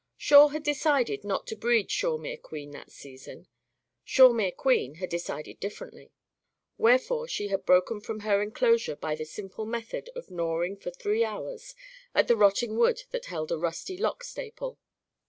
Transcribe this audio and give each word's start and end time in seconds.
Shawe 0.17 0.47
had 0.47 0.63
decided 0.63 1.23
not 1.23 1.45
to 1.45 1.55
breed 1.55 1.89
Shawemere 1.91 2.41
Queen 2.41 2.71
that 2.71 2.89
season. 2.91 3.47
Shawemere 4.03 4.55
Queen 4.57 4.95
had 4.95 5.11
decided 5.11 5.59
differently. 5.59 6.11
Wherefore, 6.75 7.27
she 7.27 7.49
had 7.49 7.67
broken 7.67 8.01
from 8.01 8.21
her 8.21 8.41
enclosure 8.41 8.95
by 8.95 9.13
the 9.13 9.25
simple 9.25 9.67
method 9.67 10.09
of 10.15 10.31
gnawing 10.31 10.77
for 10.77 10.89
three 10.89 11.23
hours 11.23 11.75
at 12.15 12.27
the 12.27 12.35
rotting 12.35 12.77
wood 12.77 13.03
that 13.11 13.25
held 13.25 13.51
a 13.51 13.59
rusty 13.59 13.95
lock 13.95 14.23
staple. 14.23 14.79